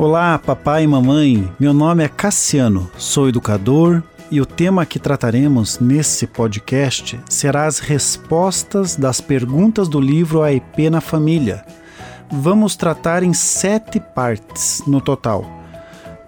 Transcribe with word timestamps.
Olá, 0.00 0.38
papai 0.38 0.84
e 0.84 0.86
mamãe. 0.86 1.52
Meu 1.58 1.74
nome 1.74 2.04
é 2.04 2.08
Cassiano, 2.08 2.88
sou 2.96 3.28
educador 3.28 4.00
e 4.30 4.40
o 4.40 4.46
tema 4.46 4.86
que 4.86 4.96
trataremos 4.96 5.80
nesse 5.80 6.24
podcast 6.24 7.18
será 7.28 7.66
as 7.66 7.80
respostas 7.80 8.94
das 8.94 9.20
perguntas 9.20 9.88
do 9.88 10.00
livro 10.00 10.40
A 10.40 10.52
EP 10.52 10.88
na 10.88 11.00
Família. 11.00 11.64
Vamos 12.30 12.76
tratar 12.76 13.24
em 13.24 13.34
sete 13.34 13.98
partes 13.98 14.84
no 14.86 15.00
total. 15.00 15.44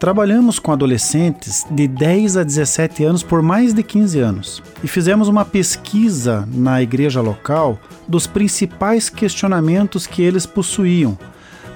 Trabalhamos 0.00 0.58
com 0.58 0.72
adolescentes 0.72 1.64
de 1.70 1.86
10 1.86 2.38
a 2.38 2.42
17 2.42 3.04
anos 3.04 3.22
por 3.22 3.40
mais 3.40 3.72
de 3.72 3.84
15 3.84 4.18
anos 4.18 4.62
e 4.82 4.88
fizemos 4.88 5.28
uma 5.28 5.44
pesquisa 5.44 6.44
na 6.52 6.82
igreja 6.82 7.20
local 7.20 7.78
dos 8.08 8.26
principais 8.26 9.08
questionamentos 9.08 10.08
que 10.08 10.22
eles 10.22 10.44
possuíam. 10.44 11.16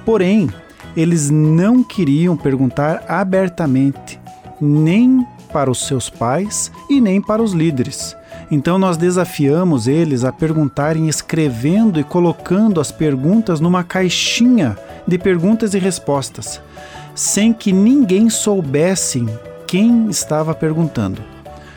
Porém, 0.04 0.50
eles 0.96 1.30
não 1.30 1.82
queriam 1.82 2.36
perguntar 2.36 3.04
abertamente, 3.08 4.20
nem 4.60 5.26
para 5.52 5.70
os 5.70 5.86
seus 5.86 6.10
pais 6.10 6.70
e 6.90 7.00
nem 7.00 7.20
para 7.20 7.42
os 7.42 7.52
líderes. 7.52 8.16
Então 8.50 8.78
nós 8.78 8.96
desafiamos 8.96 9.86
eles 9.86 10.24
a 10.24 10.32
perguntarem 10.32 11.08
escrevendo 11.08 11.98
e 11.98 12.04
colocando 12.04 12.80
as 12.80 12.90
perguntas 12.90 13.60
numa 13.60 13.84
caixinha 13.84 14.76
de 15.06 15.18
perguntas 15.18 15.74
e 15.74 15.78
respostas, 15.78 16.60
sem 17.14 17.52
que 17.52 17.72
ninguém 17.72 18.28
soubesse 18.28 19.24
quem 19.66 20.08
estava 20.08 20.54
perguntando. 20.54 21.22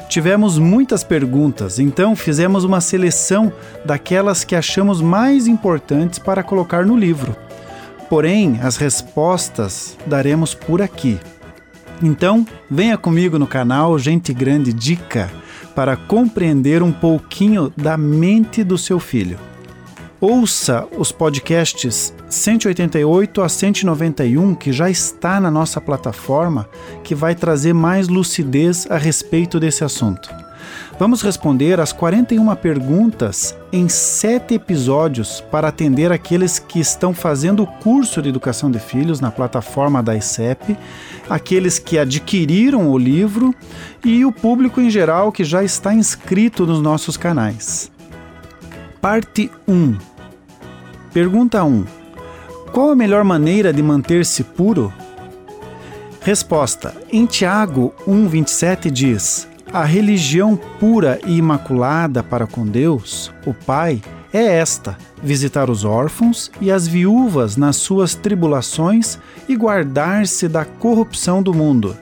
Tivemos 0.09 0.58
muitas 0.58 1.03
perguntas, 1.03 1.80
então 1.80 2.16
fizemos 2.16 2.63
uma 2.63 2.80
seleção 2.80 3.52
daquelas 3.84 4.44
que 4.44 4.55
achamos 4.55 5.02
mais 5.02 5.47
importantes 5.47 6.17
para 6.17 6.41
colocar 6.41 6.86
no 6.86 6.95
livro. 6.95 7.36
Porém, 8.09 8.59
as 8.61 8.77
respostas 8.77 9.97
daremos 10.05 10.53
por 10.53 10.81
aqui. 10.81 11.20
Então, 12.02 12.45
venha 12.70 12.97
comigo 12.97 13.38
no 13.39 13.47
canal 13.47 13.97
Gente 13.97 14.33
Grande 14.33 14.72
Dica 14.72 15.30
para 15.75 15.95
compreender 15.95 16.81
um 16.81 16.91
pouquinho 16.91 17.72
da 17.75 17.97
mente 17.97 18.63
do 18.63 18.78
seu 18.78 19.00
filho. 19.00 19.38
Ouça 20.19 20.88
os 20.97 21.11
podcasts 21.11 22.11
188 22.30 23.41
a 23.41 23.47
191 23.47 24.55
que 24.55 24.72
já 24.72 24.89
está 24.89 25.39
na 25.39 25.52
nossa 25.52 25.80
plataforma, 25.80 26.67
que 27.03 27.13
vai 27.13 27.35
trazer 27.35 27.73
mais 27.73 28.08
lucidez 28.08 28.88
a 28.89 28.97
respeito 28.97 29.59
desse 29.59 29.83
assunto. 29.83 30.47
Vamos 30.99 31.21
responder 31.21 31.79
as 31.79 31.93
41 31.93 32.55
perguntas 32.55 33.55
em 33.71 33.87
sete 33.87 34.55
episódios 34.55 35.41
para 35.51 35.67
atender 35.67 36.11
aqueles 36.11 36.57
que 36.57 36.79
estão 36.79 37.13
fazendo 37.13 37.63
o 37.63 37.67
curso 37.67 38.21
de 38.21 38.29
educação 38.29 38.71
de 38.71 38.79
filhos 38.79 39.19
na 39.19 39.29
plataforma 39.29 40.01
da 40.01 40.15
ICEP, 40.15 40.75
aqueles 41.29 41.77
que 41.77 41.99
adquiriram 41.99 42.89
o 42.89 42.97
livro 42.97 43.53
e 44.03 44.25
o 44.25 44.31
público 44.31 44.81
em 44.81 44.89
geral 44.89 45.31
que 45.31 45.43
já 45.43 45.63
está 45.63 45.93
inscrito 45.93 46.65
nos 46.65 46.81
nossos 46.81 47.15
canais. 47.15 47.91
Parte 48.99 49.51
1 49.67 49.97
Pergunta 51.13 51.63
1 51.63 51.85
Qual 52.71 52.89
a 52.89 52.95
melhor 52.95 53.23
maneira 53.23 53.71
de 53.71 53.83
manter-se 53.83 54.43
puro? 54.43 54.91
Resposta: 56.21 56.93
Em 57.11 57.25
Tiago 57.25 57.93
1,27 58.07 58.91
diz: 58.91 59.47
a 59.71 59.83
religião 59.83 60.55
pura 60.79 61.19
e 61.25 61.37
imaculada 61.37 62.23
para 62.23 62.47
com 62.47 62.65
Deus, 62.65 63.31
o 63.45 63.53
Pai, 63.53 64.01
é 64.33 64.43
esta: 64.43 64.97
visitar 65.21 65.69
os 65.69 65.83
órfãos 65.83 66.51
e 66.61 66.71
as 66.71 66.87
viúvas 66.87 67.57
nas 67.57 67.75
suas 67.75 68.15
tribulações 68.15 69.17
e 69.47 69.55
guardar-se 69.55 70.47
da 70.47 70.65
corrupção 70.65 71.41
do 71.41 71.53
mundo. 71.53 71.95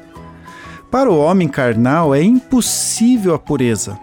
Para 0.92 1.12
o 1.12 1.18
homem 1.18 1.48
carnal 1.48 2.14
é 2.16 2.22
impossível 2.24 3.34
a 3.34 3.40
pureza, 3.40 4.00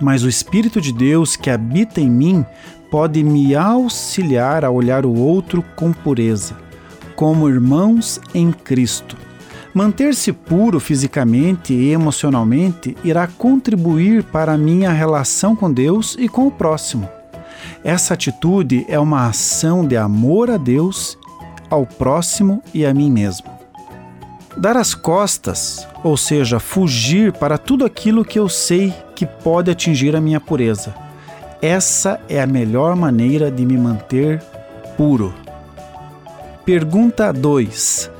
mas 0.00 0.24
o 0.24 0.28
Espírito 0.28 0.80
de 0.80 0.92
Deus 0.92 1.36
que 1.36 1.50
habita 1.50 2.00
em 2.00 2.10
mim 2.10 2.44
pode 2.90 3.22
me 3.22 3.54
auxiliar 3.54 4.64
a 4.64 4.70
olhar 4.70 5.04
o 5.04 5.14
outro 5.14 5.62
com 5.74 5.92
pureza, 5.92 6.56
como 7.14 7.48
irmãos 7.48 8.20
em 8.34 8.50
Cristo. 8.52 9.25
Manter-se 9.76 10.32
puro 10.32 10.80
fisicamente 10.80 11.74
e 11.74 11.92
emocionalmente 11.92 12.96
irá 13.04 13.26
contribuir 13.26 14.24
para 14.24 14.54
a 14.54 14.56
minha 14.56 14.90
relação 14.90 15.54
com 15.54 15.70
Deus 15.70 16.16
e 16.18 16.30
com 16.30 16.46
o 16.46 16.50
próximo. 16.50 17.06
Essa 17.84 18.14
atitude 18.14 18.86
é 18.88 18.98
uma 18.98 19.28
ação 19.28 19.86
de 19.86 19.94
amor 19.94 20.50
a 20.50 20.56
Deus, 20.56 21.18
ao 21.68 21.84
próximo 21.84 22.62
e 22.72 22.86
a 22.86 22.94
mim 22.94 23.10
mesmo. 23.10 23.50
Dar 24.56 24.78
as 24.78 24.94
costas, 24.94 25.86
ou 26.02 26.16
seja, 26.16 26.58
fugir 26.58 27.34
para 27.34 27.58
tudo 27.58 27.84
aquilo 27.84 28.24
que 28.24 28.38
eu 28.38 28.48
sei 28.48 28.94
que 29.14 29.26
pode 29.26 29.70
atingir 29.70 30.16
a 30.16 30.22
minha 30.22 30.40
pureza. 30.40 30.94
Essa 31.60 32.18
é 32.30 32.40
a 32.40 32.46
melhor 32.46 32.96
maneira 32.96 33.50
de 33.50 33.66
me 33.66 33.76
manter 33.76 34.42
puro. 34.96 35.34
Pergunta 36.64 37.30
2. 37.30 38.15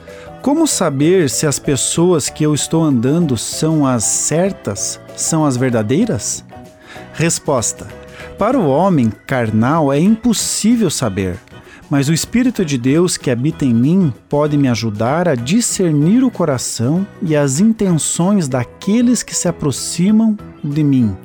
Como 0.47 0.65
saber 0.65 1.29
se 1.29 1.45
as 1.45 1.59
pessoas 1.59 2.31
que 2.31 2.45
eu 2.45 2.55
estou 2.55 2.81
andando 2.81 3.37
são 3.37 3.85
as 3.85 4.05
certas, 4.05 5.01
são 5.17 5.45
as 5.45 5.57
verdadeiras? 5.57 6.45
Resposta: 7.13 7.89
Para 8.39 8.57
o 8.57 8.69
homem 8.69 9.11
carnal 9.27 9.93
é 9.93 9.99
impossível 9.99 10.89
saber, 10.89 11.37
mas 11.91 12.09
o 12.09 12.13
Espírito 12.13 12.65
de 12.65 12.79
Deus 12.79 13.17
que 13.17 13.29
habita 13.29 13.65
em 13.65 13.75
mim 13.75 14.15
pode 14.29 14.57
me 14.57 14.69
ajudar 14.69 15.29
a 15.29 15.35
discernir 15.35 16.23
o 16.23 16.31
coração 16.31 17.05
e 17.21 17.35
as 17.35 17.59
intenções 17.59 18.47
daqueles 18.47 19.25
que 19.25 19.35
se 19.35 19.49
aproximam 19.49 20.39
de 20.63 20.85
mim. 20.85 21.17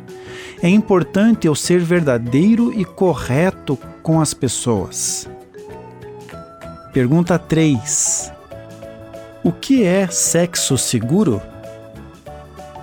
É 0.64 0.68
importante 0.68 1.46
eu 1.46 1.54
ser 1.54 1.82
verdadeiro 1.82 2.74
e 2.74 2.84
correto 2.84 3.78
com 4.02 4.20
as 4.20 4.34
pessoas. 4.34 5.30
Pergunta 6.92 7.38
3. 7.38 8.41
O 9.44 9.52
que 9.52 9.84
é 9.84 10.06
sexo 10.08 10.78
seguro? 10.78 11.42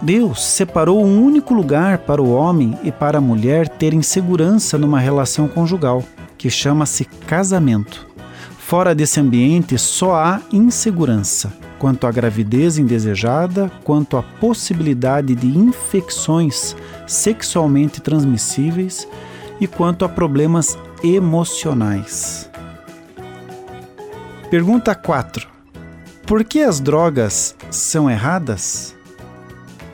Deus 0.03 0.45
separou 0.45 1.05
um 1.05 1.23
único 1.23 1.55
lugar 1.55 1.99
para 1.99 2.21
o 2.21 2.33
homem 2.33 2.77
e 2.83 2.91
para 2.91 3.19
a 3.19 3.21
mulher 3.21 3.69
terem 3.69 4.03
segurança 4.03 4.77
numa 4.77 4.99
relação 4.99 5.47
conjugal, 5.47 6.03
que 6.37 6.51
chama-se 6.51 7.05
casamento. 7.05 8.09
Fora 8.59 8.93
desse 8.93 9.21
ambiente 9.21 9.79
só 9.79 10.17
há 10.17 10.41
insegurança 10.53 11.53
quanto 11.79 12.09
à 12.09 12.11
gravidez 12.11 12.77
indesejada, 12.77 13.71
quanto 13.85 14.17
à 14.17 14.23
possibilidade 14.23 15.37
de 15.37 15.47
infecções 15.47 16.75
sexualmente 17.07 18.01
transmissíveis 18.01 19.07
e 19.61 19.69
quanto 19.69 20.05
a 20.05 20.09
problemas 20.09 20.77
emocionais. 21.05 22.51
Pergunta 24.51 24.93
4. 24.93 25.58
Por 26.29 26.45
que 26.45 26.61
as 26.61 26.79
drogas 26.79 27.57
são 27.71 28.11
erradas? 28.11 28.95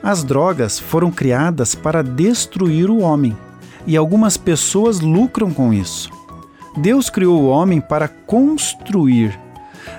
As 0.02 0.24
drogas 0.24 0.80
foram 0.80 1.08
criadas 1.12 1.76
para 1.76 2.02
destruir 2.02 2.90
o 2.90 2.98
homem 2.98 3.36
e 3.86 3.96
algumas 3.96 4.36
pessoas 4.36 4.98
lucram 4.98 5.52
com 5.52 5.72
isso. 5.72 6.10
Deus 6.76 7.08
criou 7.08 7.40
o 7.40 7.46
homem 7.46 7.80
para 7.80 8.08
construir. 8.08 9.38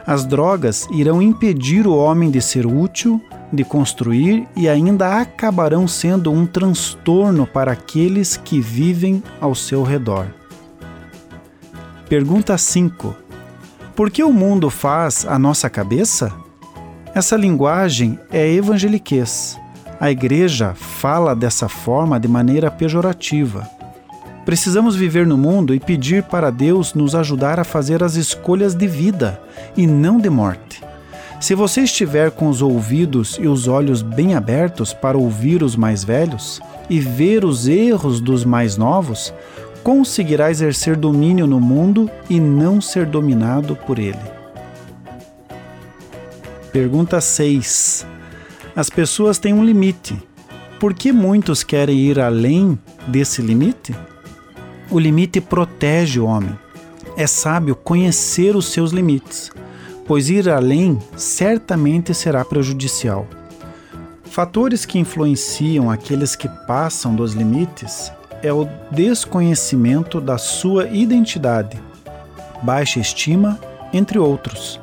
As 0.06 0.26
drogas 0.26 0.86
irão 0.92 1.22
impedir 1.22 1.88
o 1.88 1.96
homem 1.96 2.30
de 2.30 2.42
ser 2.42 2.66
útil, 2.66 3.22
de 3.50 3.64
construir 3.64 4.46
e 4.58 4.68
ainda 4.68 5.22
acabarão 5.22 5.88
sendo 5.88 6.34
um 6.34 6.46
transtorno 6.46 7.48
para 7.48 7.72
aqueles 7.72 8.36
que 8.36 8.60
vivem 8.60 9.24
ao 9.40 9.56
seu 9.56 9.84
redor. 9.84 10.28
Pergunta 12.10 12.58
5. 12.58 13.24
Por 13.96 14.12
que 14.12 14.22
o 14.22 14.34
mundo 14.34 14.70
faz 14.70 15.26
a 15.26 15.40
nossa 15.40 15.70
cabeça? 15.70 16.34
Essa 17.14 17.38
linguagem 17.38 18.20
é 18.30 18.46
evangeliquez. 18.52 19.58
A 19.98 20.12
igreja 20.12 20.74
fala 20.74 21.34
dessa 21.34 21.70
forma 21.70 22.20
de 22.20 22.28
maneira 22.28 22.70
pejorativa. 22.70 23.66
Precisamos 24.44 24.98
viver 24.98 25.26
no 25.26 25.38
mundo 25.38 25.74
e 25.74 25.80
pedir 25.80 26.24
para 26.24 26.52
Deus 26.52 26.94
nos 26.94 27.16
ajudar 27.16 27.58
a 27.58 27.64
fazer 27.64 28.04
as 28.04 28.16
escolhas 28.16 28.76
de 28.76 28.86
vida 28.86 29.42
e 29.78 29.88
não 29.88 30.20
de 30.20 30.30
morte. 30.30 30.84
Se 31.40 31.56
você 31.56 31.82
estiver 31.82 32.32
com 32.32 32.50
os 32.50 32.62
ouvidos 32.62 33.38
e 33.40 33.48
os 33.48 33.66
olhos 33.66 34.02
bem 34.02 34.36
abertos 34.36 34.94
para 34.94 35.18
ouvir 35.18 35.64
os 35.64 35.78
mais 35.78 36.04
velhos 36.04 36.60
e 36.90 37.00
ver 37.00 37.46
os 37.46 37.66
erros 37.66 38.20
dos 38.20 38.44
mais 38.44 38.76
novos, 38.76 39.34
conseguirá 39.86 40.50
exercer 40.50 40.96
domínio 40.96 41.46
no 41.46 41.62
mundo 41.62 42.10
e 42.28 42.40
não 42.40 42.82
ser 42.82 43.06
dominado 43.06 43.76
por 43.76 44.00
ele. 44.00 44.18
Pergunta 46.72 47.22
6. 47.22 48.04
As 48.76 48.90
pessoas 48.90 49.38
têm 49.38 49.54
um 49.54 49.64
limite. 49.64 50.20
Por 50.80 50.92
que 50.92 51.12
muitos 51.12 51.64
querem 51.64 52.00
ir 52.00 52.20
além 52.20 52.80
desse 53.06 53.44
limite? 53.44 53.96
O 54.90 54.98
limite 54.98 55.40
protege 55.40 56.20
o 56.20 56.26
homem. 56.26 56.58
É 57.16 57.28
sábio 57.28 57.76
conhecer 57.76 58.56
os 58.56 58.66
seus 58.66 58.92
limites. 58.92 59.52
pois 60.08 60.30
ir 60.32 60.50
além 60.50 61.00
certamente 61.16 62.12
será 62.12 62.44
prejudicial. 62.44 63.28
Fatores 64.24 64.84
que 64.84 64.98
influenciam 64.98 65.92
aqueles 65.92 66.36
que 66.36 66.50
passam 66.66 67.16
dos 67.16 67.34
limites 67.34 68.12
é 68.42 68.52
o 68.52 68.68
desconhecimento 68.92 70.22
da 70.22 70.38
sua 70.38 70.88
identidade, 70.88 71.80
baixa 72.62 73.00
estima, 73.00 73.60
entre 73.94 74.20
outros. 74.20 74.80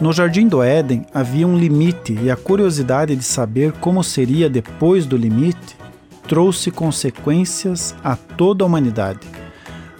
No 0.00 0.12
Jardim 0.12 0.48
do 0.48 0.62
Éden 0.62 1.06
havia 1.14 1.46
um 1.46 1.56
limite 1.56 2.18
e 2.20 2.30
a 2.30 2.36
curiosidade 2.36 3.14
de 3.14 3.22
saber 3.22 3.72
como 3.72 4.02
seria 4.02 4.50
depois 4.50 5.06
do 5.06 5.16
limite 5.16 5.76
trouxe 6.26 6.70
consequências 6.70 7.94
a 8.02 8.16
toda 8.16 8.64
a 8.64 8.66
humanidade. 8.66 9.20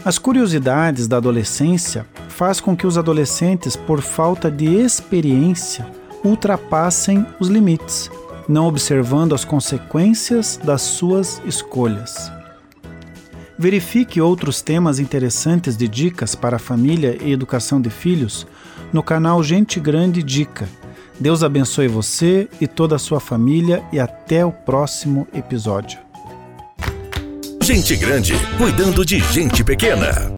As 0.04 0.18
curiosidades 0.18 1.06
da 1.06 1.18
adolescência 1.18 2.06
faz 2.28 2.60
com 2.60 2.76
que 2.76 2.86
os 2.86 2.98
adolescentes, 2.98 3.76
por 3.76 4.00
falta 4.00 4.50
de 4.50 4.66
experiência, 4.66 5.86
ultrapassem 6.24 7.24
os 7.38 7.48
limites, 7.48 8.10
não 8.48 8.66
observando 8.66 9.34
as 9.34 9.44
consequências 9.44 10.58
das 10.62 10.82
suas 10.82 11.40
escolhas. 11.46 12.33
Verifique 13.58 14.20
outros 14.20 14.60
temas 14.60 14.98
interessantes 14.98 15.76
de 15.76 15.86
dicas 15.86 16.34
para 16.34 16.58
família 16.58 17.16
e 17.22 17.32
educação 17.32 17.80
de 17.80 17.88
filhos 17.88 18.46
no 18.92 19.02
canal 19.02 19.42
Gente 19.42 19.78
Grande 19.78 20.22
Dica. 20.22 20.68
Deus 21.18 21.44
abençoe 21.44 21.86
você 21.86 22.48
e 22.60 22.66
toda 22.66 22.96
a 22.96 22.98
sua 22.98 23.20
família 23.20 23.82
e 23.92 24.00
até 24.00 24.44
o 24.44 24.50
próximo 24.50 25.26
episódio. 25.32 25.98
Gente 27.62 27.96
Grande 27.96 28.34
cuidando 28.58 29.04
de 29.06 29.20
gente 29.20 29.62
pequena. 29.62 30.30